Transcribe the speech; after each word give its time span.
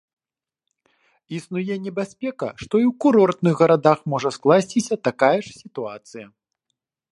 Існуе 1.39 1.73
небяспека, 1.87 2.49
што 2.63 2.75
і 2.85 2.87
ў 2.91 2.93
курортных 3.05 3.55
гарадах 3.65 3.99
можа 4.15 4.29
скласціся 4.39 4.95
такая 5.11 5.33
ж 5.45 5.55
сітуацыя. 5.61 6.25